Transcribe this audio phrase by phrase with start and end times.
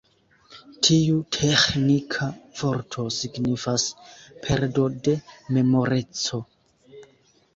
[0.85, 2.29] Tiu teĥnika
[2.61, 3.85] vorto signifas:
[4.47, 5.13] perdo de
[5.59, 6.43] memoreco.